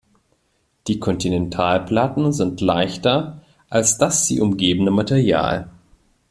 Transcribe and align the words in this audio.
Die 0.87 0.97
Kontinentalplatten 0.99 2.33
sind 2.33 2.59
leichter 2.59 3.43
als 3.69 3.99
das 3.99 4.25
sie 4.25 4.41
umgebende 4.41 4.89
Material. 4.89 5.69